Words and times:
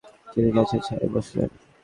তিনি 0.31 0.49
গাছের 0.55 0.81
ছায়ায় 0.85 1.11
বসলেন। 1.15 1.49